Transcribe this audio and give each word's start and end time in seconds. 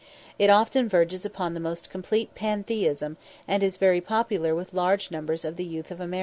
It 0.39 0.49
often 0.49 0.89
verges 0.89 1.25
upon 1.25 1.53
the 1.53 1.59
most 1.59 1.91
complete 1.91 2.33
Pantheism, 2.33 3.17
and 3.47 3.61
is 3.61 3.77
very 3.77 4.01
popular 4.01 4.55
with 4.55 4.73
large 4.73 5.11
numbers 5.11 5.45
of 5.45 5.57
the 5.57 5.63
youth 5.63 5.91
of 5.91 6.01
America. 6.01 6.19